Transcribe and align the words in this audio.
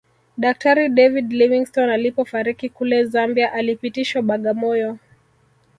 Daktari 0.37 0.89
David 0.89 1.31
Livingstone 1.33 1.93
alipofariki 1.93 2.69
kule 2.69 3.05
Zambia 3.05 3.53
alipitishwa 3.53 4.21
Bagamoyo 4.21 4.97